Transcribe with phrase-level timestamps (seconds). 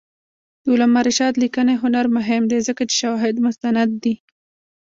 [0.63, 4.15] د علامه رشاد لیکنی هنر مهم دی ځکه چې شواهد مستند دي.